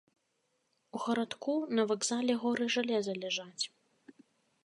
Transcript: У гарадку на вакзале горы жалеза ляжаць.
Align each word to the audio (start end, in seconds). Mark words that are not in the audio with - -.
У 0.99 1.01
гарадку 1.03 1.53
на 1.79 1.83
вакзале 1.91 2.33
горы 2.45 2.65
жалеза 2.77 3.13
ляжаць. 3.23 3.63